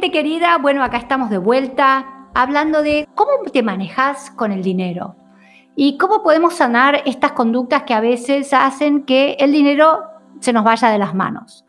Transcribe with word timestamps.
querida, 0.00 0.58
bueno, 0.58 0.82
acá 0.82 0.96
estamos 0.96 1.30
de 1.30 1.38
vuelta 1.38 2.28
hablando 2.34 2.82
de 2.82 3.08
cómo 3.14 3.30
te 3.52 3.62
manejas 3.62 4.30
con 4.30 4.52
el 4.52 4.62
dinero 4.62 5.16
y 5.76 5.96
cómo 5.98 6.22
podemos 6.22 6.54
sanar 6.54 7.02
estas 7.04 7.32
conductas 7.32 7.84
que 7.84 7.94
a 7.94 8.00
veces 8.00 8.52
hacen 8.52 9.04
que 9.04 9.36
el 9.38 9.52
dinero 9.52 10.02
se 10.40 10.52
nos 10.52 10.64
vaya 10.64 10.88
de 10.90 10.98
las 10.98 11.14
manos. 11.14 11.64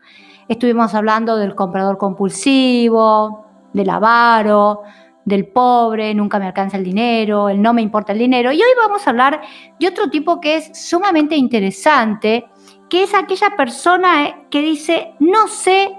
Estuvimos 0.48 0.94
hablando 0.94 1.36
del 1.36 1.54
comprador 1.54 1.98
compulsivo, 1.98 3.46
del 3.72 3.90
avaro, 3.90 4.82
del 5.24 5.46
pobre, 5.46 6.14
nunca 6.14 6.38
me 6.38 6.46
alcanza 6.46 6.76
el 6.76 6.84
dinero, 6.84 7.48
el 7.48 7.60
no 7.60 7.72
me 7.72 7.82
importa 7.82 8.12
el 8.12 8.18
dinero. 8.18 8.52
Y 8.52 8.56
hoy 8.56 8.70
vamos 8.80 9.06
a 9.06 9.10
hablar 9.10 9.40
de 9.78 9.88
otro 9.88 10.08
tipo 10.10 10.40
que 10.40 10.56
es 10.56 10.70
sumamente 10.88 11.36
interesante, 11.36 12.46
que 12.88 13.02
es 13.04 13.14
aquella 13.14 13.56
persona 13.56 14.46
que 14.50 14.60
dice, 14.60 15.14
no 15.18 15.48
sé 15.48 15.90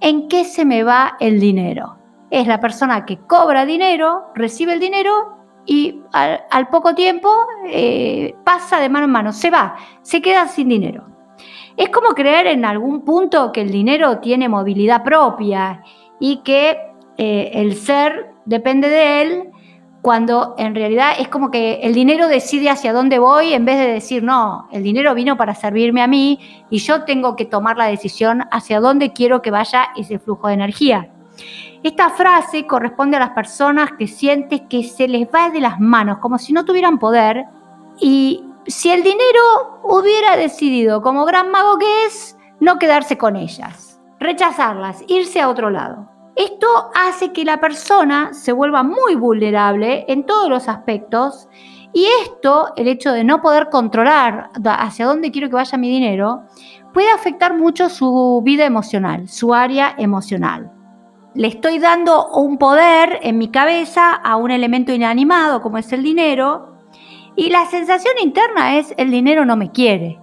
en 0.00 0.28
qué 0.28 0.44
se 0.44 0.64
me 0.64 0.82
va 0.82 1.16
el 1.20 1.40
dinero. 1.40 1.98
Es 2.30 2.46
la 2.46 2.60
persona 2.60 3.04
que 3.04 3.18
cobra 3.18 3.66
dinero, 3.66 4.30
recibe 4.34 4.72
el 4.72 4.80
dinero 4.80 5.36
y 5.66 6.02
al, 6.12 6.68
poco 6.68 6.94
tiempo 6.94 7.28
eh, 7.68 8.34
pasa 8.44 8.80
de 8.80 8.88
mano 8.88 9.06
en 9.06 9.12
mano, 9.12 9.32
se 9.32 9.50
va, 9.50 9.76
se 10.02 10.22
queda 10.22 10.46
sin 10.48 10.68
dinero. 10.68 11.06
Es 11.76 11.90
como 11.90 12.10
creer 12.10 12.46
en 12.46 12.64
algún 12.64 13.04
punto 13.04 13.52
que 13.52 13.62
el 13.62 13.70
dinero 13.70 14.18
tiene 14.18 14.48
movilidad 14.48 15.02
propia 15.02 15.82
y 16.18 16.38
que 16.42 16.78
eh, 17.16 17.50
el 17.54 17.74
ser 17.76 18.32
depende 18.44 18.88
de 18.88 19.22
él 19.22 19.50
cuando 20.02 20.54
en 20.56 20.74
realidad 20.74 21.12
es 21.18 21.28
como 21.28 21.50
que 21.50 21.80
el 21.82 21.94
dinero 21.94 22.28
decide 22.28 22.70
hacia 22.70 22.92
dónde 22.92 23.18
voy 23.18 23.52
en 23.52 23.64
vez 23.64 23.78
de 23.78 23.92
decir, 23.92 24.22
no, 24.22 24.68
el 24.72 24.82
dinero 24.82 25.14
vino 25.14 25.36
para 25.36 25.54
servirme 25.54 26.02
a 26.02 26.06
mí 26.06 26.38
y 26.70 26.78
yo 26.78 27.04
tengo 27.04 27.36
que 27.36 27.44
tomar 27.44 27.76
la 27.76 27.86
decisión 27.86 28.44
hacia 28.50 28.80
dónde 28.80 29.12
quiero 29.12 29.42
que 29.42 29.50
vaya 29.50 29.88
ese 29.96 30.18
flujo 30.18 30.48
de 30.48 30.54
energía. 30.54 31.10
Esta 31.82 32.10
frase 32.10 32.66
corresponde 32.66 33.16
a 33.16 33.20
las 33.20 33.30
personas 33.30 33.92
que 33.98 34.06
sienten 34.06 34.68
que 34.68 34.84
se 34.84 35.08
les 35.08 35.26
va 35.28 35.50
de 35.50 35.60
las 35.60 35.80
manos, 35.80 36.18
como 36.18 36.38
si 36.38 36.52
no 36.52 36.64
tuvieran 36.64 36.98
poder, 36.98 37.46
y 37.98 38.44
si 38.66 38.90
el 38.90 39.02
dinero 39.02 39.80
hubiera 39.82 40.36
decidido, 40.36 41.02
como 41.02 41.24
gran 41.24 41.50
mago 41.50 41.78
que 41.78 42.04
es, 42.04 42.36
no 42.60 42.78
quedarse 42.78 43.16
con 43.16 43.36
ellas, 43.36 43.98
rechazarlas, 44.18 45.02
irse 45.08 45.40
a 45.40 45.48
otro 45.48 45.70
lado. 45.70 46.06
Esto 46.40 46.90
hace 46.94 47.32
que 47.32 47.44
la 47.44 47.60
persona 47.60 48.32
se 48.32 48.52
vuelva 48.52 48.82
muy 48.82 49.14
vulnerable 49.14 50.06
en 50.08 50.24
todos 50.24 50.48
los 50.48 50.70
aspectos 50.70 51.50
y 51.92 52.06
esto, 52.22 52.72
el 52.76 52.88
hecho 52.88 53.12
de 53.12 53.24
no 53.24 53.42
poder 53.42 53.68
controlar 53.68 54.50
hacia 54.64 55.04
dónde 55.04 55.32
quiero 55.32 55.50
que 55.50 55.56
vaya 55.56 55.76
mi 55.76 55.90
dinero, 55.90 56.44
puede 56.94 57.10
afectar 57.10 57.54
mucho 57.58 57.90
su 57.90 58.40
vida 58.42 58.64
emocional, 58.64 59.28
su 59.28 59.52
área 59.52 59.94
emocional. 59.98 60.72
Le 61.34 61.48
estoy 61.48 61.78
dando 61.78 62.28
un 62.28 62.56
poder 62.56 63.18
en 63.20 63.36
mi 63.36 63.48
cabeza 63.48 64.14
a 64.14 64.36
un 64.36 64.50
elemento 64.50 64.94
inanimado 64.94 65.60
como 65.60 65.76
es 65.76 65.92
el 65.92 66.02
dinero 66.02 66.74
y 67.36 67.50
la 67.50 67.66
sensación 67.66 68.14
interna 68.22 68.78
es 68.78 68.94
el 68.96 69.10
dinero 69.10 69.44
no 69.44 69.56
me 69.56 69.70
quiere 69.72 70.18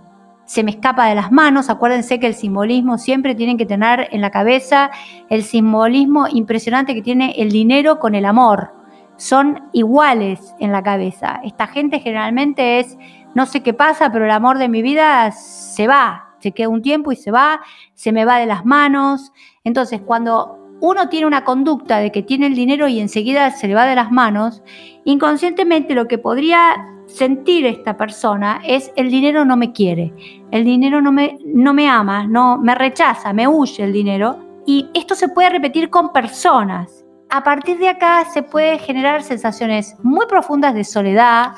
se 0.47 0.63
me 0.63 0.71
escapa 0.71 1.07
de 1.07 1.15
las 1.15 1.31
manos. 1.31 1.69
Acuérdense 1.69 2.19
que 2.19 2.27
el 2.27 2.33
simbolismo 2.33 2.97
siempre 2.97 3.35
tienen 3.35 3.57
que 3.57 3.65
tener 3.65 4.07
en 4.11 4.21
la 4.21 4.31
cabeza 4.31 4.89
el 5.29 5.43
simbolismo 5.43 6.27
impresionante 6.27 6.95
que 6.95 7.01
tiene 7.01 7.35
el 7.37 7.51
dinero 7.51 7.99
con 7.99 8.15
el 8.15 8.25
amor. 8.25 8.71
Son 9.17 9.69
iguales 9.73 10.55
en 10.59 10.71
la 10.71 10.81
cabeza. 10.81 11.41
Esta 11.43 11.67
gente 11.67 11.99
generalmente 11.99 12.79
es, 12.79 12.97
no 13.35 13.45
sé 13.45 13.61
qué 13.61 13.73
pasa, 13.73 14.09
pero 14.11 14.23
el 14.23 14.31
amor 14.31 14.57
de 14.57 14.69
mi 14.69 14.81
vida 14.81 15.31
se 15.31 15.85
va, 15.85 16.29
se 16.39 16.53
queda 16.53 16.69
un 16.69 16.81
tiempo 16.81 17.11
y 17.11 17.17
se 17.17 17.29
va, 17.29 17.59
se 17.93 18.13
me 18.13 18.23
va 18.23 18.37
de 18.39 18.45
las 18.45 18.65
manos. 18.65 19.33
Entonces, 19.65 19.99
cuando 19.99 20.57
uno 20.79 21.09
tiene 21.09 21.27
una 21.27 21.43
conducta 21.43 21.97
de 21.97 22.13
que 22.13 22.23
tiene 22.23 22.47
el 22.47 22.55
dinero 22.55 22.87
y 22.87 23.01
enseguida 23.01 23.51
se 23.51 23.67
le 23.67 23.75
va 23.75 23.85
de 23.85 23.95
las 23.95 24.11
manos, 24.11 24.63
inconscientemente 25.03 25.93
lo 25.93 26.07
que 26.07 26.17
podría 26.17 26.87
sentir 27.07 27.65
esta 27.65 27.97
persona 27.97 28.61
es 28.65 28.91
el 28.95 29.09
dinero 29.09 29.45
no 29.45 29.57
me 29.57 29.71
quiere, 29.71 30.13
el 30.51 30.63
dinero 30.63 31.01
no 31.01 31.11
me, 31.11 31.39
no 31.45 31.73
me 31.73 31.89
ama, 31.89 32.27
no 32.27 32.57
me 32.57 32.75
rechaza, 32.75 33.33
me 33.33 33.47
huye 33.47 33.83
el 33.83 33.93
dinero. 33.93 34.37
Y 34.65 34.89
esto 34.93 35.15
se 35.15 35.29
puede 35.29 35.49
repetir 35.49 35.89
con 35.89 36.11
personas. 36.11 37.05
A 37.29 37.43
partir 37.43 37.79
de 37.79 37.89
acá 37.89 38.25
se 38.25 38.43
puede 38.43 38.77
generar 38.77 39.23
sensaciones 39.23 39.95
muy 40.03 40.25
profundas 40.27 40.73
de 40.73 40.83
soledad, 40.83 41.53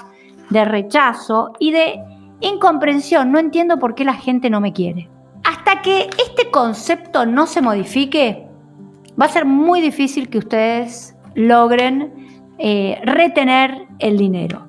de 0.49 0.63
rechazo 0.65 1.53
y 1.59 1.71
de 1.71 1.99
incomprensión. 2.39 3.31
No 3.31 3.39
entiendo 3.39 3.79
por 3.79 3.95
qué 3.95 4.05
la 4.05 4.13
gente 4.13 4.49
no 4.49 4.61
me 4.61 4.73
quiere. 4.73 5.09
Hasta 5.43 5.81
que 5.81 6.09
este 6.23 6.51
concepto 6.51 7.25
no 7.25 7.47
se 7.47 7.61
modifique, 7.61 8.47
va 9.19 9.25
a 9.25 9.29
ser 9.29 9.45
muy 9.45 9.81
difícil 9.81 10.29
que 10.29 10.37
ustedes 10.37 11.16
logren 11.33 12.13
eh, 12.59 12.99
retener 13.03 13.87
el 13.99 14.17
dinero 14.17 14.69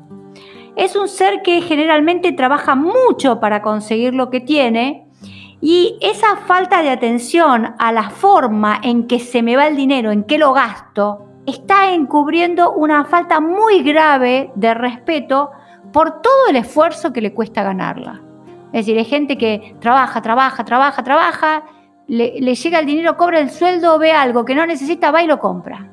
es 0.81 0.97
un 0.97 1.09
ser 1.09 1.43
que 1.43 1.61
generalmente 1.61 2.33
trabaja 2.33 2.75
mucho 2.75 3.39
para 3.39 3.61
conseguir 3.61 4.15
lo 4.15 4.31
que 4.31 4.41
tiene 4.41 5.07
y 5.61 5.99
esa 6.01 6.37
falta 6.47 6.81
de 6.81 6.89
atención 6.89 7.75
a 7.79 7.93
la 7.93 8.09
forma 8.09 8.81
en 8.83 9.07
que 9.07 9.19
se 9.19 9.43
me 9.43 9.57
va 9.57 9.67
el 9.67 9.77
dinero, 9.77 10.11
en 10.11 10.25
qué 10.25 10.39
lo 10.39 10.55
gasto, 10.55 11.27
está 11.45 11.93
encubriendo 11.93 12.73
una 12.73 13.05
falta 13.05 13.41
muy 13.41 13.83
grave 13.83 14.53
de 14.55 14.73
respeto 14.73 15.51
por 15.93 16.23
todo 16.23 16.49
el 16.49 16.57
esfuerzo 16.57 17.13
que 17.13 17.21
le 17.21 17.35
cuesta 17.35 17.63
ganarla. 17.63 18.23
Es 18.73 18.87
decir, 18.87 18.97
hay 18.97 19.05
gente 19.05 19.37
que 19.37 19.77
trabaja, 19.81 20.23
trabaja, 20.23 20.65
trabaja, 20.65 21.05
trabaja, 21.05 21.65
le, 22.07 22.41
le 22.41 22.55
llega 22.55 22.79
el 22.79 22.87
dinero, 22.87 23.19
cobra 23.19 23.41
el 23.41 23.51
sueldo, 23.51 23.99
ve 23.99 24.13
algo 24.13 24.47
que 24.47 24.55
no 24.55 24.65
necesita, 24.65 25.11
va 25.11 25.23
y 25.23 25.27
lo 25.27 25.39
compra. 25.39 25.91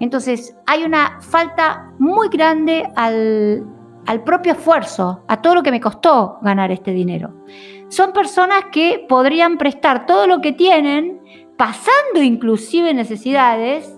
Entonces, 0.00 0.56
hay 0.66 0.82
una 0.82 1.20
falta 1.20 1.92
muy 2.00 2.28
grande 2.30 2.90
al, 2.96 3.64
al 4.06 4.24
propio 4.24 4.52
esfuerzo, 4.52 5.24
a 5.28 5.40
todo 5.40 5.54
lo 5.54 5.62
que 5.62 5.70
me 5.70 5.80
costó 5.80 6.38
ganar 6.42 6.70
este 6.70 6.92
dinero. 6.92 7.34
Son 7.88 8.12
personas 8.12 8.64
que 8.72 9.04
podrían 9.08 9.58
prestar 9.58 10.06
todo 10.06 10.26
lo 10.26 10.40
que 10.40 10.52
tienen, 10.52 11.20
pasando 11.56 12.22
inclusive 12.22 12.94
necesidades, 12.94 13.94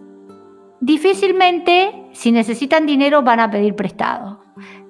difícilmente 0.81 2.09
si 2.13 2.33
necesitan 2.33 2.87
dinero 2.87 3.23
van 3.23 3.41
a 3.41 3.51
pedir 3.51 3.75
prestado. 3.75 4.41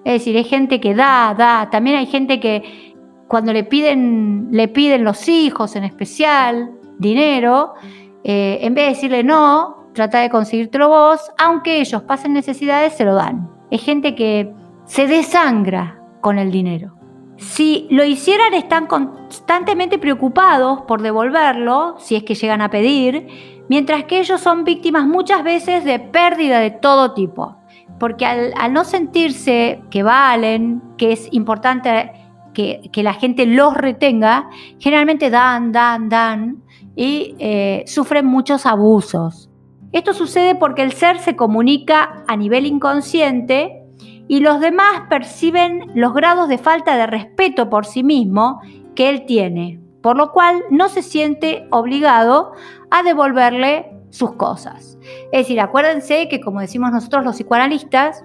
Es 0.05 0.15
decir, 0.21 0.37
hay 0.37 0.45
gente 0.45 0.81
que 0.81 0.95
da, 0.95 1.35
da, 1.37 1.71
también 1.71 1.97
hay 1.97 2.07
gente 2.07 2.41
que 2.41 2.95
cuando 3.29 3.53
le 3.53 3.65
piden, 3.65 4.49
le 4.51 4.69
piden 4.69 5.05
los 5.05 5.29
hijos 5.29 5.77
en 5.77 5.85
especial 5.85 6.73
dinero, 6.99 7.75
eh, 8.23 8.59
en 8.63 8.75
vez 8.75 8.85
de 8.85 8.91
decirle 8.91 9.25
no, 9.25 9.89
trata 9.95 10.21
de 10.21 10.31
conseguírtelo 10.31 10.89
vos, 10.89 11.21
aunque 11.39 11.81
ellos 11.81 12.03
pasen 12.03 12.33
necesidades, 12.33 12.95
se 12.95 13.05
lo 13.05 13.15
dan. 13.15 13.49
Es 13.71 13.83
gente 13.83 14.15
que 14.15 14.53
se 14.85 15.07
desangra 15.07 16.01
con 16.21 16.39
el 16.39 16.51
dinero. 16.51 16.95
Si 17.37 17.87
lo 17.91 18.05
hicieran, 18.05 18.55
están 18.55 18.87
constantemente 18.87 19.99
preocupados 19.99 20.83
por 20.83 21.03
devolverlo, 21.03 21.97
si 21.99 22.17
es 22.17 22.23
que 22.23 22.35
llegan 22.35 22.63
a 22.63 22.71
pedir, 22.71 23.27
mientras 23.69 24.05
que 24.05 24.21
ellos 24.21 24.41
son 24.41 24.65
víctimas 24.65 25.07
muchas 25.07 25.43
veces 25.43 25.85
de 25.85 25.99
pérdida 25.99 26.61
de 26.61 26.71
todo 26.71 27.13
tipo. 27.13 27.57
Porque 27.99 28.27
al, 28.27 28.73
no 28.73 28.85
sentirse 28.85 29.83
que 29.91 30.03
valen, 30.03 30.83
que 30.97 31.13
es 31.13 31.29
importante 31.33 32.13
que, 32.53 32.91
la 33.03 33.15
gente 33.15 33.47
los 33.47 33.75
retenga, 33.75 34.49
generalmente 34.79 35.29
dan, 35.31 35.73
dan, 35.73 36.09
dan 36.09 36.63
y 36.95 37.35
eh, 37.39 37.85
sufren 37.87 38.27
muchos 38.27 38.65
abusos. 38.65 39.51
Esto 39.93 40.13
sucede 40.13 40.55
porque 40.55 40.83
el 40.83 40.93
ser 40.93 41.19
se 41.19 41.37
comunica 41.37 42.25
a 42.27 42.37
nivel 42.37 42.67
inconsciente 42.67 43.84
y 44.29 44.41
los 44.41 44.61
demás 44.61 45.03
perciben 45.09 45.91
los 45.95 46.15
grados 46.15 46.49
de 46.49 46.59
falta 46.59 46.97
de 46.97 47.07
respeto 47.07 47.69
por 47.69 47.87
sí 47.87 48.03
mismo 48.03 48.61
que 48.95 49.09
él 49.09 49.27
tiene, 49.27 49.81
por 50.01 50.17
lo 50.17 50.33
cual 50.33 50.65
no 50.71 50.89
se 50.89 51.03
siente 51.03 51.67
obligado 51.71 52.53
a 52.91 53.03
devolverle 53.03 53.91
sus 54.11 54.35
cosas. 54.35 54.99
Es 55.33 55.43
decir, 55.43 55.61
acuérdense 55.61 56.29
que 56.29 56.41
como 56.41 56.61
decimos 56.61 56.93
nosotros 56.93 57.25
los 57.25 57.37
psicoanalistas, 57.37 58.25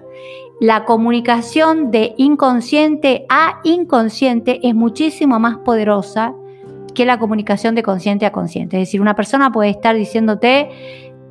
la 0.60 0.84
comunicación 0.84 1.90
de 1.90 2.14
inconsciente 2.16 3.26
a 3.28 3.60
inconsciente 3.64 4.60
es 4.62 4.74
muchísimo 4.74 5.40
más 5.40 5.58
poderosa 5.58 6.34
que 6.94 7.04
la 7.04 7.18
comunicación 7.18 7.74
de 7.74 7.82
consciente 7.82 8.26
a 8.26 8.32
consciente. 8.32 8.76
Es 8.76 8.88
decir, 8.88 9.00
una 9.00 9.16
persona 9.16 9.50
puede 9.52 9.70
estar 9.70 9.96
diciéndote, 9.96 10.70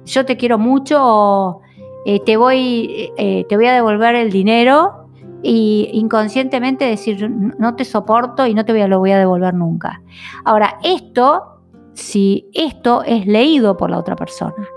yo 0.06 0.26
te 0.26 0.36
quiero 0.36 0.58
mucho 0.58 1.62
eh, 2.06 2.20
te, 2.22 2.38
voy, 2.38 3.12
eh, 3.18 3.46
te 3.48 3.56
voy 3.56 3.66
a 3.68 3.74
devolver 3.74 4.16
el 4.16 4.32
dinero 4.32 5.08
y 5.42 5.90
inconscientemente 5.94 6.86
decir 6.86 7.30
no 7.30 7.76
te 7.76 7.86
soporto 7.86 8.46
y 8.46 8.54
no 8.54 8.66
te 8.66 8.74
voy 8.74 8.82
a, 8.82 8.88
lo 8.88 9.00
voy 9.00 9.12
a 9.12 9.20
devolver 9.20 9.54
nunca. 9.54 10.02
Ahora, 10.46 10.78
esto, 10.84 11.62
si 11.94 12.50
esto 12.54 13.04
es 13.04 13.26
leído 13.26 13.78
por 13.78 13.90
la 13.90 14.00
otra 14.00 14.16
persona, 14.16 14.68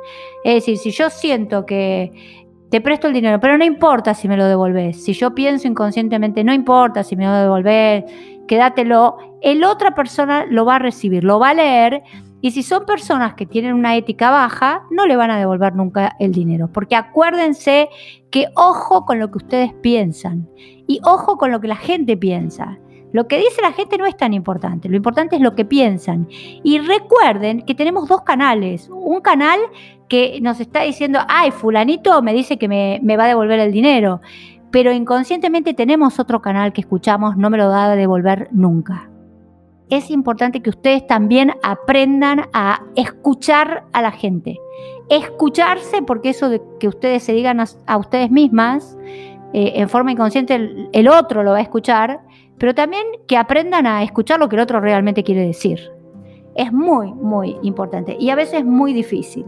es 0.44 0.54
decir, 0.54 0.78
si 0.78 0.90
yo 0.90 1.10
siento 1.10 1.66
que 1.66 2.12
te 2.70 2.80
presto 2.80 3.06
el 3.06 3.12
dinero, 3.12 3.38
pero 3.38 3.58
no 3.58 3.64
importa 3.64 4.14
si 4.14 4.28
me 4.28 4.36
lo 4.36 4.46
devolves, 4.46 5.04
si 5.04 5.12
yo 5.12 5.34
pienso 5.34 5.68
inconscientemente, 5.68 6.42
no 6.42 6.54
importa 6.54 7.04
si 7.04 7.16
me 7.16 7.26
lo 7.26 7.32
devolves, 7.32 8.04
quédatelo, 8.48 9.18
el 9.42 9.62
otra 9.64 9.94
persona 9.94 10.46
lo 10.48 10.64
va 10.64 10.76
a 10.76 10.78
recibir, 10.78 11.22
lo 11.22 11.38
va 11.38 11.50
a 11.50 11.54
leer 11.54 12.02
Y 12.42 12.50
si 12.50 12.62
son 12.64 12.84
personas 12.84 13.34
que 13.34 13.46
tienen 13.46 13.74
una 13.74 13.96
ética 13.96 14.30
baja, 14.30 14.82
no 14.90 15.06
le 15.06 15.16
van 15.16 15.30
a 15.30 15.38
devolver 15.38 15.74
nunca 15.74 16.16
el 16.18 16.32
dinero. 16.32 16.68
Porque 16.70 16.96
acuérdense 16.96 17.88
que 18.30 18.48
ojo 18.56 19.06
con 19.06 19.20
lo 19.20 19.30
que 19.30 19.38
ustedes 19.38 19.72
piensan 19.74 20.48
y 20.86 21.00
ojo 21.04 21.38
con 21.38 21.52
lo 21.52 21.60
que 21.60 21.68
la 21.68 21.76
gente 21.76 22.16
piensa. 22.16 22.78
Lo 23.12 23.28
que 23.28 23.38
dice 23.38 23.62
la 23.62 23.72
gente 23.72 23.96
no 23.96 24.06
es 24.06 24.16
tan 24.16 24.32
importante, 24.32 24.88
lo 24.88 24.96
importante 24.96 25.36
es 25.36 25.42
lo 25.42 25.54
que 25.54 25.64
piensan. 25.64 26.26
Y 26.64 26.78
recuerden 26.80 27.62
que 27.62 27.74
tenemos 27.74 28.08
dos 28.08 28.22
canales. 28.22 28.88
Un 28.90 29.20
canal 29.20 29.60
que 30.08 30.40
nos 30.40 30.60
está 30.60 30.82
diciendo, 30.82 31.20
ay, 31.28 31.52
fulanito 31.52 32.20
me 32.22 32.34
dice 32.34 32.58
que 32.58 32.68
me, 32.68 33.16
va 33.16 33.24
a 33.24 33.28
devolver 33.28 33.60
el 33.60 33.70
dinero. 33.70 34.20
Pero 34.72 34.90
inconscientemente 34.90 35.74
tenemos 35.74 36.18
otro 36.18 36.42
canal 36.42 36.72
que 36.72 36.80
escuchamos, 36.80 37.36
no 37.36 37.50
me 37.50 37.58
lo 37.58 37.68
va 37.68 37.84
a 37.84 37.96
devolver 37.96 38.48
nunca. 38.50 39.11
Es 39.90 40.10
importante 40.10 40.62
que 40.62 40.70
ustedes 40.70 41.06
también 41.06 41.52
aprendan 41.62 42.48
a 42.52 42.82
escuchar 42.96 43.84
a 43.92 44.02
la 44.02 44.10
gente. 44.10 44.58
Escucharse, 45.10 46.02
porque 46.02 46.30
eso 46.30 46.48
de 46.48 46.62
que 46.80 46.88
ustedes 46.88 47.22
se 47.22 47.32
digan 47.32 47.60
a, 47.60 47.96
ustedes 47.98 48.30
mismas, 48.30 48.96
eh, 49.52 49.72
en 49.76 49.88
forma 49.88 50.12
inconsciente 50.12 50.88
el 50.92 51.08
otro 51.08 51.42
lo 51.42 51.52
va 51.52 51.58
a 51.58 51.62
escuchar, 51.62 52.20
pero 52.58 52.74
también 52.74 53.04
que 53.26 53.36
aprendan 53.36 53.86
a 53.86 54.02
escuchar 54.02 54.38
lo 54.38 54.48
que 54.48 54.56
el 54.56 54.62
otro 54.62 54.80
realmente 54.80 55.24
quiere 55.24 55.44
decir. 55.44 55.90
Es 56.54 56.72
muy, 56.72 57.12
muy 57.12 57.56
importante 57.62 58.16
y 58.20 58.30
a 58.30 58.34
veces 58.34 58.64
muy 58.64 58.92
difícil. 58.92 59.46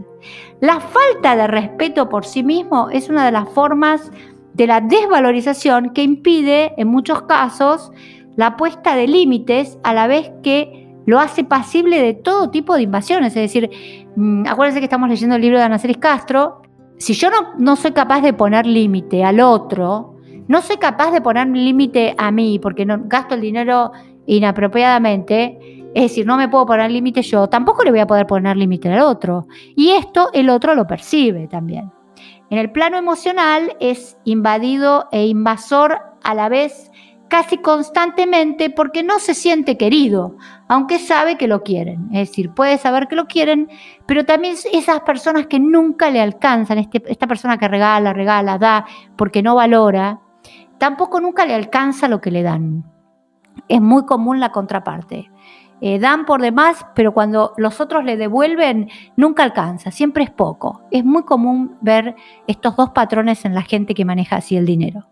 La 0.59 0.79
falta 0.79 1.35
de 1.35 1.47
respeto 1.47 2.09
por 2.09 2.25
sí 2.25 2.43
mismo 2.43 2.89
es 2.89 3.09
una 3.09 3.25
de 3.25 3.31
las 3.31 3.47
formas 3.49 4.11
de 4.53 4.67
la 4.67 4.81
desvalorización 4.81 5.91
que 5.91 6.03
impide, 6.03 6.73
en 6.77 6.87
muchos 6.87 7.21
casos, 7.23 7.91
la 8.35 8.57
puesta 8.57 8.95
de 8.95 9.07
límites 9.07 9.77
a 9.83 9.93
la 9.93 10.07
vez 10.07 10.31
que 10.43 10.85
lo 11.05 11.19
hace 11.19 11.43
pasible 11.43 12.01
de 12.01 12.13
todo 12.13 12.49
tipo 12.49 12.75
de 12.75 12.83
invasiones. 12.83 13.35
Es 13.35 13.41
decir, 13.41 13.69
mm, 14.15 14.47
acuérdense 14.47 14.79
que 14.79 14.85
estamos 14.85 15.09
leyendo 15.09 15.35
el 15.35 15.41
libro 15.41 15.57
de 15.57 15.63
Ana 15.63 15.79
Castro. 15.99 16.61
Si 16.97 17.13
yo 17.13 17.29
no, 17.29 17.53
no 17.57 17.75
soy 17.75 17.91
capaz 17.91 18.21
de 18.21 18.33
poner 18.33 18.65
límite 18.65 19.23
al 19.23 19.39
otro, 19.39 20.15
no 20.47 20.61
soy 20.61 20.77
capaz 20.77 21.11
de 21.11 21.21
poner 21.21 21.47
límite 21.47 22.15
a 22.17 22.31
mí 22.31 22.59
porque 22.59 22.85
no, 22.85 22.99
gasto 23.05 23.35
el 23.35 23.41
dinero 23.41 23.91
inapropiadamente, 24.27 25.57
es 25.93 26.03
decir, 26.03 26.25
no 26.25 26.37
me 26.37 26.49
puedo 26.49 26.65
poner 26.65 26.91
límite 26.91 27.21
yo, 27.21 27.47
tampoco 27.47 27.83
le 27.83 27.91
voy 27.91 27.99
a 27.99 28.07
poder 28.07 28.27
poner 28.27 28.57
límite 28.57 28.91
al 28.91 29.01
otro. 29.01 29.47
Y 29.75 29.91
esto 29.91 30.29
el 30.33 30.49
otro 30.49 30.75
lo 30.75 30.87
percibe 30.87 31.47
también. 31.47 31.91
En 32.49 32.59
el 32.59 32.71
plano 32.71 32.97
emocional 32.97 33.75
es 33.79 34.17
invadido 34.23 35.07
e 35.11 35.25
invasor 35.25 35.97
a 36.23 36.33
la 36.33 36.47
vez 36.47 36.91
casi 37.27 37.57
constantemente 37.57 38.69
porque 38.69 39.03
no 39.03 39.19
se 39.19 39.33
siente 39.33 39.77
querido, 39.77 40.37
aunque 40.67 40.99
sabe 40.99 41.37
que 41.37 41.47
lo 41.47 41.63
quieren. 41.63 42.07
Es 42.11 42.29
decir, 42.29 42.51
puede 42.51 42.77
saber 42.77 43.07
que 43.07 43.15
lo 43.15 43.25
quieren, 43.25 43.69
pero 44.05 44.25
también 44.25 44.55
esas 44.71 45.01
personas 45.01 45.47
que 45.47 45.59
nunca 45.59 46.09
le 46.09 46.21
alcanzan, 46.21 46.77
este, 46.77 47.03
esta 47.07 47.27
persona 47.27 47.57
que 47.57 47.67
regala, 47.67 48.13
regala, 48.13 48.57
da, 48.57 48.85
porque 49.15 49.41
no 49.41 49.55
valora, 49.55 50.19
tampoco 50.77 51.19
nunca 51.19 51.45
le 51.45 51.55
alcanza 51.55 52.07
lo 52.07 52.21
que 52.21 52.31
le 52.31 52.43
dan. 52.43 52.83
Es 53.67 53.81
muy 53.81 54.05
común 54.05 54.39
la 54.39 54.51
contraparte. 54.51 55.31
Eh, 55.81 55.99
dan 55.99 56.25
por 56.25 56.41
demás, 56.41 56.85
pero 56.95 57.13
cuando 57.13 57.53
los 57.57 57.81
otros 57.81 58.05
le 58.05 58.15
devuelven, 58.15 58.89
nunca 59.17 59.43
alcanza, 59.43 59.91
siempre 59.91 60.23
es 60.23 60.31
poco. 60.31 60.81
Es 60.89 61.03
muy 61.03 61.23
común 61.23 61.77
ver 61.81 62.15
estos 62.47 62.75
dos 62.75 62.91
patrones 62.91 63.43
en 63.45 63.53
la 63.53 63.61
gente 63.61 63.93
que 63.93 64.05
maneja 64.05 64.37
así 64.37 64.55
el 64.55 64.65
dinero. 64.65 65.07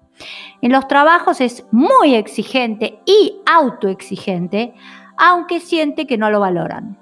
En 0.62 0.71
los 0.71 0.88
trabajos 0.88 1.42
es 1.42 1.65
muy 1.71 2.15
exigente 2.15 3.00
y 3.06 3.42
autoexigente, 3.45 4.74
aunque 5.18 5.60
siente 5.60 6.07
que 6.07 6.18
no 6.18 6.30
lo 6.30 6.39
valoran. 6.39 6.98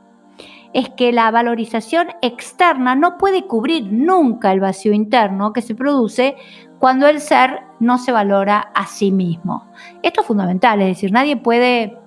Es 0.74 0.90
que 0.90 1.12
la 1.12 1.30
valorización 1.32 2.10
externa 2.22 2.96
no 2.96 3.18
puede 3.18 3.46
cubrir 3.46 3.92
nunca 3.92 4.52
el 4.52 4.62
vacío 4.62 4.94
interno 4.94 5.54
que 5.54 5.62
se 5.62 5.76
produce 5.76 6.36
cuando 6.80 7.08
el 7.08 7.20
ser 7.20 7.62
no 7.80 7.98
se 7.98 8.12
valora 8.12 8.72
a 8.74 8.88
sí 8.88 9.12
mismo. 9.12 9.68
Esto 10.02 10.22
es 10.22 10.28
fundamental, 10.28 10.82
es 10.82 10.88
decir, 10.88 11.12
nadie 11.12 11.38
puede 11.38 11.98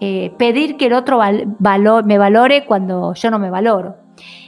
eh, 0.00 0.32
pedir 0.38 0.76
que 0.76 0.86
el 0.86 0.92
otro 0.92 1.18
me 1.18 2.18
valore 2.18 2.64
cuando 2.64 3.14
yo 3.14 3.30
no 3.30 3.38
me 3.38 3.50
valoro. 3.50 3.96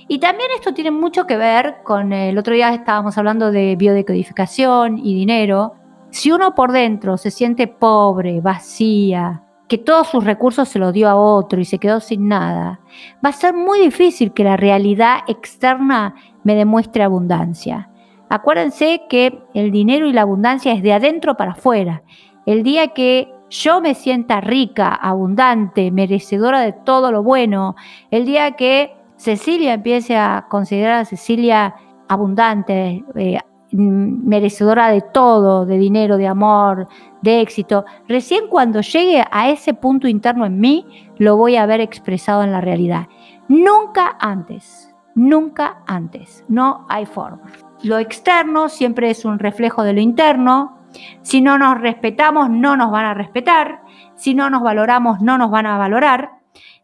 Y 0.09 0.19
también 0.19 0.51
esto 0.55 0.73
tiene 0.73 0.91
mucho 0.91 1.27
que 1.27 1.37
ver 1.37 1.79
con 1.83 2.13
el 2.13 2.39
otro 2.39 2.55
día 2.55 2.73
estábamos 2.73 3.19
hablando 3.19 3.51
de 3.51 3.75
biodecodificación 3.77 4.99
y 4.99 5.15
dinero. 5.15 5.75
Si 6.17 6.33
uno 6.33 6.55
por 6.55 6.73
dentro 6.73 7.19
se 7.19 7.31
siente 7.31 7.67
pobre, 7.67 8.41
vacía, 8.41 9.43
que 9.69 9.77
todos 9.77 10.09
sus 10.09 10.25
recursos 10.25 10.67
se 10.67 10.79
los 10.79 10.95
dio 10.95 11.11
a 11.11 11.15
otro 11.15 11.61
y 11.61 11.67
se 11.67 11.79
quedó 11.79 12.01
sin 12.01 12.27
nada, 12.27 12.81
va 13.23 13.29
a 13.29 13.33
ser 13.33 13.53
muy 13.53 13.81
difícil 13.81 14.33
que 14.33 14.43
la 14.43 14.57
realidad 14.57 15.19
externa 15.29 16.15
me 16.43 16.55
demuestre 16.55 17.03
abundancia. 17.03 17.91
Acuérdense 18.31 19.03
que 19.11 19.43
el 19.53 19.71
dinero 19.71 20.09
y 20.09 20.15
la 20.15 20.23
abundancia 20.23 20.73
es 20.73 20.83
de 20.83 20.95
adentro 20.95 21.37
para 21.37 21.53
afuera. 21.53 22.03
El 22.47 22.63
día 22.63 22.95
que 22.95 23.31
yo 23.51 23.83
me 23.83 23.95
sienta 23.95 24.41
rica, 24.41 24.95
abundante, 24.95 25.91
merecedora 25.91 26.63
de 26.63 26.73
todo 26.73 27.13
lo 27.13 27.23
bueno, 27.23 27.77
el 28.11 28.25
día 28.25 28.53
que 28.53 28.97
Cecilia 29.17 29.75
empiece 29.75 30.17
a 30.17 30.47
considerar 30.49 31.01
a 31.01 31.05
Cecilia 31.05 31.75
abundante, 32.09 33.05
eh, 33.17 33.39
merecedora 33.77 34.89
de 34.91 35.03
todo, 35.03 35.67
de 35.67 35.79
dinero, 35.79 36.17
de 36.17 36.27
amor, 36.27 36.89
de 37.23 37.41
éxito, 37.41 37.85
recién 38.09 38.49
cuando 38.49 38.81
llegue 38.81 39.25
a 39.31 39.51
ese 39.51 39.75
punto 39.75 40.09
interno 40.09 40.47
en 40.47 40.61
mí, 40.61 40.87
lo 41.19 41.37
voy 41.37 41.57
a 41.57 41.67
ver 41.67 41.81
expresado 41.81 42.43
en 42.43 42.53
la 42.53 42.61
realidad. 42.61 43.09
Nunca 43.49 44.17
antes, 44.21 44.95
nunca 45.15 45.83
antes, 45.87 46.45
no 46.49 46.87
hay 46.89 47.07
forma. 47.07 47.43
Lo 47.83 47.99
externo 47.99 48.69
siempre 48.69 49.11
es 49.11 49.25
un 49.25 49.39
reflejo 49.39 49.83
de 49.83 49.93
lo 49.93 50.01
interno. 50.01 50.79
Si 51.23 51.41
no 51.41 51.59
nos 51.59 51.81
respetamos, 51.81 52.49
no 52.49 52.77
nos 52.77 52.91
van 52.91 53.05
a 53.05 53.15
respetar. 53.15 53.83
Si 54.15 54.35
no 54.35 54.49
nos 54.49 54.63
valoramos, 54.63 55.21
no 55.21 55.37
nos 55.37 55.51
van 55.51 55.67
a 55.67 55.79
valorar. 55.79 56.31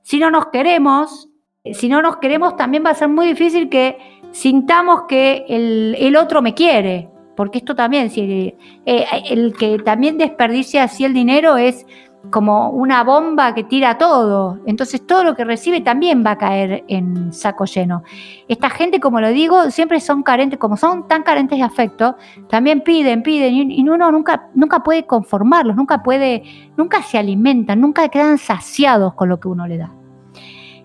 Si 0.02 0.18
no 0.18 0.30
nos 0.30 0.46
queremos, 0.48 1.30
si 1.64 1.88
no 1.88 2.02
nos 2.02 2.16
queremos, 2.16 2.56
también 2.56 2.84
va 2.84 2.90
a 2.90 2.94
ser 2.94 3.08
muy 3.08 3.26
difícil 3.26 3.68
que 3.68 4.21
sintamos 4.32 5.02
que 5.08 5.44
el, 5.48 6.16
otro 6.16 6.42
me 6.42 6.54
quiere. 6.54 7.08
Porque 7.36 7.58
esto 7.58 7.74
también, 7.74 8.10
si, 8.10 8.54
eh, 8.84 9.06
el 9.30 9.54
que 9.54 9.78
también 9.78 10.18
desperdicia 10.18 10.84
así 10.84 11.04
el 11.04 11.14
dinero 11.14 11.56
es 11.56 11.86
como 12.30 12.70
una 12.70 13.02
bomba 13.02 13.54
que 13.54 13.64
tira 13.64 13.98
todo. 13.98 14.58
Entonces 14.66 15.06
todo 15.06 15.24
lo 15.24 15.34
que 15.34 15.44
recibe 15.44 15.80
también 15.80 16.24
va 16.24 16.32
a 16.32 16.38
caer 16.38 16.84
en 16.88 17.32
saco 17.32 17.64
lleno. 17.64 18.02
Esta 18.48 18.70
gente, 18.70 19.00
como 19.00 19.20
lo 19.20 19.28
digo, 19.28 19.70
siempre 19.70 19.98
son 20.00 20.22
carentes, 20.22 20.58
como 20.58 20.76
son 20.76 21.08
tan 21.08 21.22
carentes 21.22 21.58
de 21.58 21.64
afecto, 21.64 22.16
también 22.48 22.82
piden, 22.82 23.22
piden, 23.22 23.72
y 23.72 23.88
uno 23.88 24.12
nunca, 24.12 24.50
nunca 24.54 24.82
puede 24.82 25.06
conformarlos, 25.06 25.74
nunca 25.74 26.02
puede, 26.02 26.42
nunca 26.76 27.02
se 27.02 27.18
alimentan, 27.18 27.80
nunca 27.80 28.08
quedan 28.08 28.38
saciados 28.38 29.14
con 29.14 29.28
lo 29.28 29.40
que 29.40 29.48
uno 29.48 29.66
le 29.66 29.78
da. 29.78 30.01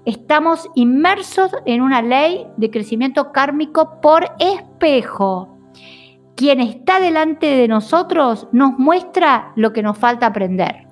Estamos 0.08 0.70
inmersos 0.74 1.52
en 1.66 1.82
una 1.82 2.02
ley 2.02 2.48
de 2.56 2.72
crecimiento 2.72 3.34
kármico 3.34 4.00
por 4.00 4.26
espejo. 4.40 5.58
Quien 6.38 6.62
está 6.62 7.02
delante 7.02 7.48
de 7.48 7.68
nosotros 7.68 8.48
nos 8.54 8.80
muestra 8.80 9.52
lo 9.58 9.74
que 9.74 9.84
nos 9.84 9.98
falta 9.98 10.28
aprender. 10.28 10.88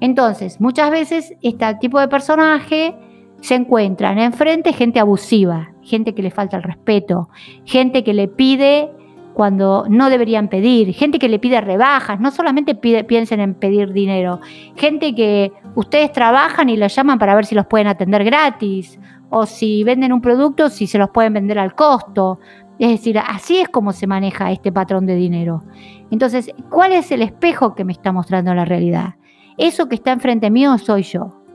Entonces, 0.00 0.58
muchas 0.58 0.90
veces 0.90 1.34
este 1.42 1.74
tipo 1.82 2.00
de 2.00 2.08
personaje 2.08 2.96
se 3.42 3.56
encuentran 3.56 4.18
enfrente 4.18 4.72
gente 4.72 5.00
abusiva, 5.00 5.74
gente 5.82 6.14
que 6.14 6.22
le 6.22 6.30
falta 6.30 6.56
el 6.56 6.62
respeto, 6.62 7.28
gente 7.66 8.04
que 8.04 8.14
le 8.14 8.26
pide 8.26 8.90
cuando 9.36 9.84
no 9.90 10.08
deberían 10.08 10.48
pedir, 10.48 10.94
gente 10.94 11.18
que 11.18 11.28
le 11.28 11.38
pide 11.38 11.60
rebajas, 11.60 12.18
no 12.18 12.30
solamente 12.30 12.74
piensen 12.74 13.40
en 13.40 13.52
pedir 13.52 13.92
dinero, 13.92 14.40
gente 14.76 15.14
que 15.14 15.52
ustedes 15.74 16.10
trabajan 16.10 16.70
y 16.70 16.78
los 16.78 16.96
llaman 16.96 17.18
para 17.18 17.34
ver 17.34 17.44
si 17.44 17.54
los 17.54 17.66
pueden 17.66 17.86
atender 17.86 18.24
gratis, 18.24 18.98
o 19.28 19.44
si 19.44 19.84
venden 19.84 20.14
un 20.14 20.22
producto, 20.22 20.70
si 20.70 20.86
se 20.86 20.96
los 20.96 21.10
pueden 21.10 21.34
vender 21.34 21.58
al 21.58 21.74
costo. 21.74 22.38
Es 22.78 22.88
decir, 22.88 23.18
así 23.18 23.58
es 23.58 23.68
como 23.68 23.92
se 23.92 24.06
maneja 24.06 24.50
este 24.52 24.72
patrón 24.72 25.04
de 25.04 25.16
dinero. 25.16 25.64
Entonces, 26.10 26.50
¿cuál 26.70 26.92
es 26.92 27.12
el 27.12 27.20
espejo 27.20 27.74
que 27.74 27.84
me 27.84 27.92
está 27.92 28.12
mostrando 28.12 28.54
la 28.54 28.64
realidad? 28.64 29.16
eso 29.58 29.86
que 29.88 29.96
está 29.96 30.12
enfrente 30.12 30.50
mío 30.50 30.78
soy 30.78 31.02
yo. 31.02 31.45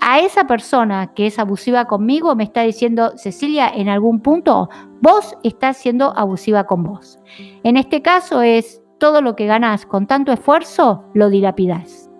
A 0.00 0.20
esa 0.20 0.46
persona 0.46 1.12
que 1.14 1.26
es 1.26 1.38
abusiva 1.38 1.86
conmigo 1.86 2.34
me 2.36 2.44
está 2.44 2.62
diciendo, 2.62 3.12
Cecilia, 3.16 3.68
en 3.68 3.88
algún 3.88 4.20
punto 4.20 4.68
vos 5.00 5.36
estás 5.42 5.76
siendo 5.78 6.16
abusiva 6.16 6.64
con 6.64 6.84
vos. 6.84 7.18
En 7.62 7.76
este 7.76 8.02
caso 8.02 8.42
es 8.42 8.82
todo 8.98 9.20
lo 9.22 9.36
que 9.36 9.46
ganás 9.46 9.86
con 9.86 10.06
tanto 10.06 10.32
esfuerzo, 10.32 11.04
lo 11.14 11.28
dilapidás. 11.28 12.10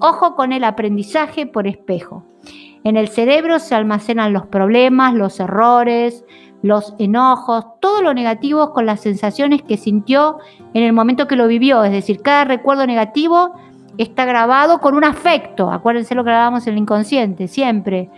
Ojo 0.00 0.34
con 0.34 0.52
el 0.52 0.64
aprendizaje 0.64 1.46
por 1.46 1.66
espejo. 1.66 2.24
En 2.82 2.96
el 2.96 3.08
cerebro 3.08 3.58
se 3.58 3.74
almacenan 3.74 4.32
los 4.32 4.46
problemas, 4.46 5.14
los 5.14 5.40
errores, 5.40 6.24
los 6.62 6.94
enojos, 6.98 7.64
todo 7.80 8.02
lo 8.02 8.14
negativo 8.14 8.72
con 8.72 8.86
las 8.86 9.00
sensaciones 9.00 9.62
que 9.62 9.76
sintió 9.76 10.38
en 10.74 10.82
el 10.82 10.92
momento 10.92 11.28
que 11.28 11.36
lo 11.36 11.46
vivió. 11.46 11.84
Es 11.84 11.92
decir, 11.92 12.20
cada 12.22 12.44
recuerdo 12.44 12.86
negativo 12.86 13.54
está 13.98 14.24
grabado 14.24 14.80
con 14.80 14.94
un 14.94 15.04
afecto. 15.04 15.70
Acuérdense 15.70 16.14
lo 16.14 16.24
que 16.24 16.30
grabamos 16.30 16.66
en 16.66 16.74
el 16.74 16.78
inconsciente, 16.80 17.48
siempre. 17.48 18.10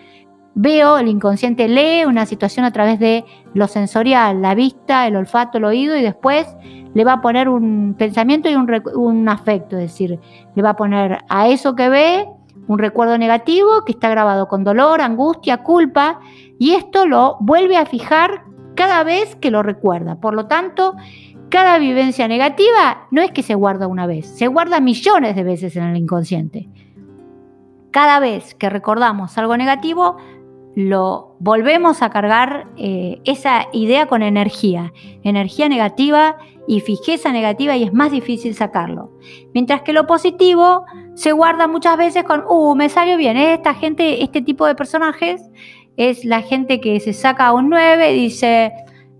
veo, 0.55 0.99
el 0.99 1.09
inconsciente 1.09 1.69
lee 1.69 2.05
una 2.07 2.25
situación 2.27 2.65
a 2.65 2.73
través 2.73 2.99
de 2.99 3.25
lo 3.55 3.69
sensorial, 3.69 4.41
la 4.41 4.55
vista, 4.55 5.07
el 5.07 5.17
olfato, 5.17 5.59
el 5.59 5.65
oído 5.65 5.97
y 5.97 6.03
después 6.03 6.47
le 6.95 7.05
va 7.05 7.15
a 7.15 7.21
poner 7.21 7.49
un 7.49 7.95
pensamiento 7.99 8.49
y 8.49 8.55
un, 8.55 8.67
un 8.95 9.29
afecto, 9.29 9.77
es 9.77 9.83
decir, 9.83 10.19
le 10.55 10.63
va 10.63 10.71
a 10.71 10.77
poner 10.77 11.19
a 11.29 11.49
eso 11.49 11.77
que 11.77 11.91
ve 11.91 12.27
un 12.69 12.79
recuerdo 12.79 13.19
negativo 13.19 13.85
que 13.85 13.93
está 13.93 14.09
grabado 14.09 14.49
con 14.49 14.65
dolor, 14.65 15.01
angustia, 15.01 15.59
culpa 15.59 16.21
y 16.59 16.73
esto 16.73 17.07
lo 17.07 17.37
vuelve 17.41 17.77
a 17.77 17.87
fijar 17.87 18.45
cada 18.75 19.05
vez 19.05 19.37
que 19.37 19.51
lo 19.51 19.63
recuerda. 19.63 20.17
Por 20.17 20.35
lo 20.35 20.47
tanto, 20.47 20.95
cada 21.49 21.79
vivencia 21.79 22.29
negativa 22.29 23.07
no 23.11 23.23
es 23.23 23.31
que 23.31 23.43
se 23.43 23.55
guarda 23.55 23.87
una 23.87 24.07
vez, 24.07 24.27
se 24.27 24.49
guarda 24.49 24.81
millones 24.81 25.37
de 25.37 25.45
veces 25.45 25.77
en 25.77 25.85
el 25.85 25.97
inconsciente. 25.97 26.69
Cada 27.91 28.21
vez 28.21 28.55
que 28.55 28.69
recordamos 28.69 29.39
algo 29.39 29.57
negativo, 29.57 30.17
lo 30.75 31.37
volvemos 31.39 32.03
a 32.03 32.11
cargar 32.11 32.67
eh, 32.77 33.21
esa 33.25 33.69
idea 33.73 34.07
con 34.07 34.23
energía, 34.23 34.93
energía 35.23 35.71
negativa 35.71 36.37
y 36.69 36.81
fijeza 36.81 37.33
negativa 37.33 37.77
y 37.77 37.85
es 37.85 37.95
más 37.95 38.11
difícil 38.11 38.55
sacarlo. 38.55 39.13
Mientras 39.55 39.81
que 39.81 39.95
lo 39.95 40.07
positivo 40.07 40.85
se 41.15 41.33
guarda 41.33 41.67
muchas 41.67 41.97
veces 41.97 42.25
con, 42.25 42.45
uh, 42.47 42.75
me 42.75 42.91
salió 42.91 43.17
bien, 43.17 43.39
esta 43.39 43.73
gente, 43.73 44.23
este 44.23 44.43
tipo 44.43 44.67
de 44.67 44.75
personajes 44.75 45.49
es 45.97 46.27
la 46.27 46.43
gente 46.43 46.81
que 46.81 47.01
se 47.01 47.15
saca 47.15 47.53
un 47.55 47.71
9 47.71 48.13
y 48.13 48.21
dice, 48.25 48.73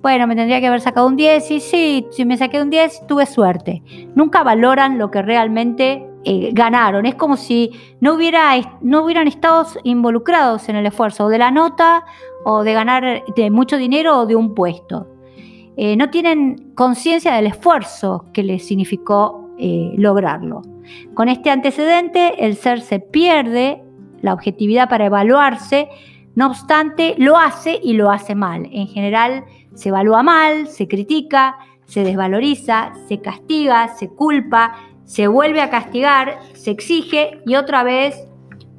bueno, 0.03 0.27
me 0.27 0.37
tendría 0.37 0.61
que 0.61 0.67
haber 0.67 0.81
sacado 0.81 1.07
un 1.07 1.17
10 1.17 1.51
y 1.51 1.61
sí, 1.61 2.07
si 2.11 2.25
me 2.25 2.37
saqué 2.37 2.61
un 2.63 2.71
10 2.71 3.07
tuve 3.07 3.27
suerte. 3.27 3.83
Nunca 4.15 4.43
valoran 4.43 4.99
lo 4.99 5.11
que 5.11 5.23
realmente 5.23 6.07
eh, 6.25 6.51
ganaron. 6.53 7.07
Es 7.07 7.15
como 7.15 7.37
si 7.37 7.71
no, 8.01 8.15
hubiera, 8.15 8.53
no 8.81 9.05
hubieran 9.05 9.29
estado 9.29 9.67
involucrados 9.85 10.69
en 10.69 10.77
el 10.77 10.87
esfuerzo 10.87 11.29
de 11.29 11.39
la 11.39 11.51
nota 11.51 12.05
o 12.45 12.63
de 12.63 12.73
ganar 12.73 13.25
de 13.35 13.51
mucho 13.51 13.77
dinero 13.77 14.21
o 14.21 14.27
de 14.27 14.37
un 14.37 14.55
puesto. 14.55 15.09
Eh, 15.77 15.97
no 15.97 16.11
tienen 16.11 16.73
conciencia 16.75 17.35
del 17.35 17.47
esfuerzo 17.47 18.27
que 18.33 18.43
les 18.43 18.67
significó 18.67 19.51
eh, 19.59 19.93
lograrlo. 19.97 20.63
Con 21.15 21.29
este 21.29 21.51
antecedente, 21.51 22.45
el 22.45 22.57
ser 22.57 22.81
se 22.81 22.99
pierde 22.99 23.83
la 24.23 24.35
objetividad 24.35 24.89
para 24.89 25.07
evaluarse, 25.07 25.89
no 26.35 26.49
obstante, 26.49 27.15
lo 27.19 27.39
hace 27.39 27.79
y 27.83 27.95
lo 27.95 28.11
hace 28.11 28.35
mal. 28.35 28.69
En 28.73 28.89
general, 28.89 29.45
se 29.77 29.91
evalúa 29.91 30.23
mal, 30.23 30.67
se 30.67 30.89
critica, 30.89 31.57
se 31.85 32.03
desvaloriza, 32.03 32.93
se 33.07 33.21
castiga, 33.21 33.89
se 33.97 34.09
culpa, 34.09 34.75
se 35.05 35.29
vuelve 35.29 35.61
a 35.61 35.71
castigar, 35.71 36.41
se 36.55 36.73
exige 36.73 37.41
y 37.47 37.55
otra 37.55 37.85
vez 37.85 38.27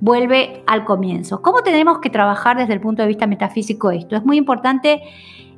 vuelve 0.02 0.64
al 0.68 0.86
comienzo. 0.86 1.42
¿Cómo 1.42 1.62
tenemos 1.62 2.00
que 2.00 2.10
trabajar 2.10 2.58
desde 2.58 2.74
el 2.74 2.82
punto 2.82 3.02
de 3.02 3.08
vista 3.08 3.28
metafísico 3.28 3.92
esto? 3.92 4.16
Es 4.16 4.26
muy 4.26 4.38
importante 4.38 5.02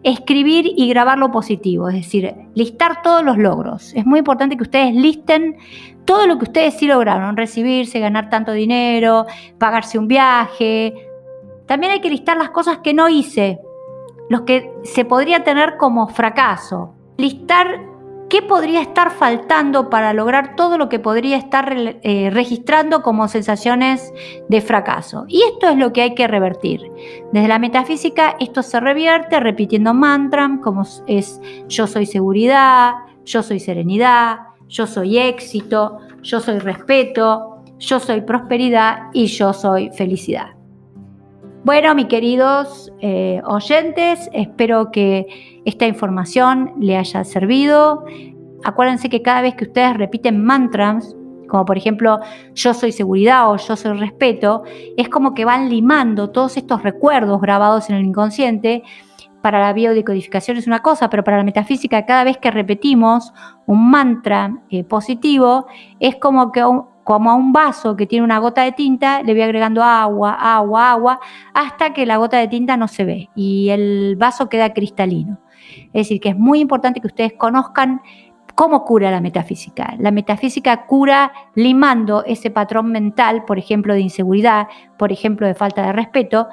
escribir 0.03 0.71
y 0.77 0.87
grabar 0.89 1.17
lo 1.17 1.31
positivo, 1.31 1.89
es 1.89 1.95
decir, 1.95 2.33
listar 2.53 3.01
todos 3.01 3.23
los 3.23 3.37
logros. 3.37 3.93
Es 3.95 4.05
muy 4.05 4.19
importante 4.19 4.55
que 4.55 4.63
ustedes 4.63 4.93
listen 4.93 5.57
todo 6.05 6.27
lo 6.27 6.37
que 6.37 6.45
ustedes 6.45 6.75
sí 6.75 6.87
lograron, 6.87 7.35
recibirse, 7.35 7.99
ganar 7.99 8.29
tanto 8.29 8.51
dinero, 8.51 9.25
pagarse 9.57 9.97
un 9.97 10.07
viaje. 10.07 10.93
También 11.65 11.91
hay 11.91 12.01
que 12.01 12.09
listar 12.09 12.37
las 12.37 12.49
cosas 12.51 12.79
que 12.79 12.93
no 12.93 13.09
hice, 13.09 13.59
los 14.29 14.41
que 14.41 14.71
se 14.83 15.05
podría 15.05 15.43
tener 15.43 15.77
como 15.77 16.07
fracaso. 16.07 16.93
Listar 17.17 17.89
qué 18.29 18.43
podría 18.43 18.81
estar 18.81 19.11
faltando 19.11 19.89
para 19.89 20.13
lograr 20.13 20.55
todo 20.55 20.77
lo 20.77 20.87
que 20.87 20.99
podría 20.99 21.35
estar 21.35 21.75
eh, 21.75 22.29
registrando 22.31 23.01
como 23.01 23.27
sensaciones 23.27 24.13
de 24.47 24.61
fracaso. 24.61 25.25
Y 25.27 25.41
esto 25.41 25.67
es 25.67 25.77
lo 25.77 25.91
que 25.91 26.03
hay 26.03 26.15
que 26.15 26.27
revertir. 26.27 26.81
Desde 27.33 27.47
la 27.47 27.59
metafísica 27.59 28.35
esto 28.39 28.61
se 28.61 28.79
revierte 28.79 29.39
repitiendo 29.39 29.93
mantras 29.93 30.51
como 30.63 30.83
es 31.07 31.41
yo 31.67 31.87
soy 31.87 32.05
seguridad, 32.05 32.93
yo 33.25 33.41
soy 33.43 33.59
serenidad, 33.59 34.37
yo 34.67 34.85
soy 34.85 35.17
éxito, 35.17 35.97
yo 36.21 36.39
soy 36.39 36.59
respeto, 36.59 37.63
yo 37.79 37.99
soy 37.99 38.21
prosperidad 38.21 39.07
y 39.13 39.25
yo 39.25 39.53
soy 39.53 39.89
felicidad. 39.91 40.58
Bueno, 41.65 41.93
mis 41.93 42.05
queridos 42.05 42.89
eh, 43.01 43.41
oyentes, 43.45 44.29
espero 44.31 44.91
que 44.91 45.61
esta 45.65 45.85
información 45.85 46.71
le 46.79 46.95
haya 46.95 47.25
servido. 47.25 48.05
Acuérdense 48.63 49.09
que 49.09 49.21
cada 49.21 49.41
vez 49.41 49.55
que 49.55 49.65
ustedes 49.65 49.97
repiten 49.97 50.41
mantras, 50.41 51.17
como 51.49 51.65
por 51.65 51.77
ejemplo 51.77 52.19
yo 52.55 52.73
soy 52.73 52.93
seguridad 52.93 53.51
o 53.51 53.57
yo 53.57 53.75
soy 53.75 53.97
respeto, 53.97 54.63
es 54.95 55.09
como 55.09 55.33
que 55.33 55.43
van 55.43 55.69
limando 55.69 56.29
todos 56.29 56.55
estos 56.55 56.81
recuerdos 56.81 57.41
grabados 57.41 57.89
en 57.89 57.97
el 57.97 58.05
inconsciente. 58.05 58.83
Para 59.41 59.59
la 59.59 59.73
biodecodificación 59.73 60.55
es 60.55 60.65
una 60.65 60.79
cosa, 60.79 61.09
pero 61.09 61.25
para 61.25 61.37
la 61.37 61.43
metafísica 61.43 62.05
cada 62.05 62.23
vez 62.23 62.37
que 62.37 62.51
repetimos 62.51 63.33
un 63.65 63.89
mantra 63.89 64.59
eh, 64.69 64.85
positivo, 64.85 65.67
es 65.99 66.15
como 66.15 66.53
que 66.53 66.63
como 67.09 67.31
a 67.31 67.33
un 67.33 67.51
vaso 67.51 67.95
que 67.95 68.05
tiene 68.05 68.23
una 68.23 68.37
gota 68.37 68.61
de 68.61 68.71
tinta, 68.71 69.23
le 69.23 69.33
voy 69.33 69.41
agregando 69.41 69.81
agua, 69.81 70.31
agua, 70.33 70.91
agua, 70.91 71.19
hasta 71.55 71.91
que 71.91 72.05
la 72.05 72.17
gota 72.17 72.37
de 72.37 72.47
tinta 72.47 72.77
no 72.77 72.87
se 72.87 73.03
ve 73.03 73.29
y 73.33 73.69
el 73.69 74.15
vaso 74.15 74.47
queda 74.47 74.75
cristalino. 74.75 75.39
Es 75.85 76.05
decir, 76.05 76.21
que 76.21 76.29
es 76.29 76.37
muy 76.37 76.59
importante 76.59 77.01
que 77.01 77.07
ustedes 77.07 77.33
conozcan 77.33 78.03
cómo 78.53 78.85
cura 78.85 79.09
la 79.09 79.21
metafísica. 79.21 79.95
La 79.97 80.11
metafísica 80.11 80.85
cura 80.85 81.31
limando 81.55 82.23
ese 82.25 82.51
patrón 82.51 82.91
mental, 82.91 83.43
por 83.43 83.57
ejemplo, 83.57 83.95
de 83.95 84.01
inseguridad, 84.01 84.67
por 84.99 85.11
ejemplo, 85.11 85.47
de 85.47 85.55
falta 85.55 85.81
de 85.87 85.93
respeto, 85.93 86.47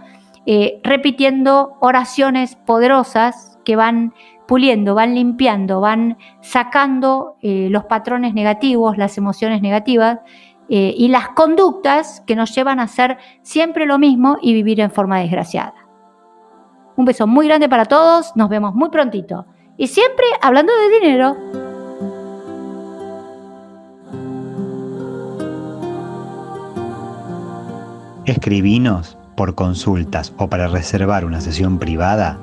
eh, 0.47 0.81
repitiendo 0.83 1.77
oraciones 1.81 2.57
poderosas 2.57 3.59
que 3.67 3.77
van 3.77 4.15
puliendo, 4.47 4.95
van 4.95 5.15
limpiando, 5.15 5.81
van 5.81 6.17
sacando 6.41 7.37
eh, 7.43 7.69
los 7.71 7.85
patrones 7.85 8.33
negativos, 8.33 8.97
las 8.97 9.19
emociones 9.19 9.61
negativas 9.61 10.21
eh, 10.69 10.95
y 10.97 11.09
las 11.09 11.29
conductas 11.31 12.23
que 12.27 12.35
nos 12.35 12.55
llevan 12.55 12.81
a 12.81 12.85
hacer 12.85 13.19
siempre 13.43 13.87
lo 13.87 13.99
mismo 13.99 14.39
y 14.43 14.53
vivir 14.53 14.81
en 14.81 14.91
forma 14.91 15.21
desgraciada. 15.21 15.75
Un 16.97 17.05
beso 17.05 17.27
muy 17.27 17.47
grande 17.47 17.69
para 17.69 17.85
todos, 17.85 18.33
nos 18.37 18.49
vemos 18.49 18.75
muy 18.75 18.89
prontito. 18.89 19.45
Y 19.77 19.89
siempre 19.89 20.25
hablando 20.41 20.73
de 20.77 20.89
dinero. 20.89 21.37
Escribinos 28.25 29.19
por 29.37 29.55
consultas 29.55 30.33
o 30.39 30.49
para 30.49 30.67
reservar 30.67 31.25
una 31.25 31.41
sesión 31.41 31.79
privada 31.79 32.41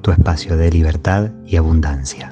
tu 0.00 0.10
espacio 0.10 0.56
de 0.56 0.70
libertad 0.70 1.30
y 1.46 1.56
abundancia. 1.56 2.30